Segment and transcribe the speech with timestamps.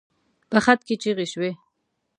[0.49, 1.51] په خط کې چيغې شوې.